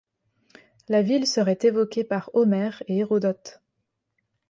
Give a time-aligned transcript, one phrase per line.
[0.89, 3.61] La ville serait évoquée par Homère et Hérodote.